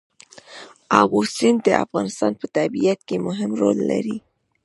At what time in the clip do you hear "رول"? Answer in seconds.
3.61-3.77